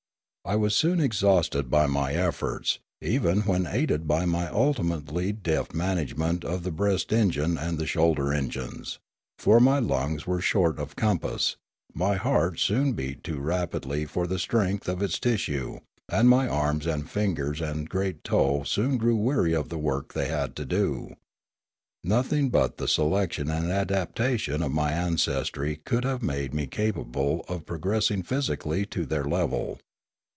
[0.43, 6.43] I was soon exhausted by my efforts, even when aided by my ultimately deft management
[6.43, 8.97] of the breast engine and the shoulder engines;
[9.37, 11.57] for my lungs were short of compass,
[11.93, 16.47] my heart soon beat too rapidly for the strength of its tis sue, and my
[16.49, 20.65] arms and fingers and great toe soon grew weary of the work they had to
[20.65, 21.15] do.
[22.03, 27.67] Nothing but the selection and adaptation of my ancestry could have made me capable of
[27.67, 29.79] progressing physically to their level.